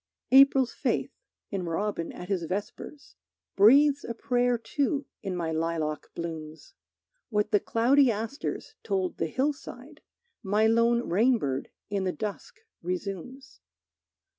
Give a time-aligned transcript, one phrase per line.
[0.31, 1.11] April's faith,
[1.51, 3.13] in robin at his vespers,
[3.55, 6.73] Breathes a prayer too in my lilac blooms.
[7.29, 10.01] What the cloudy asters told the hillside,
[10.41, 13.59] My lone rainbird in the dusk resumes.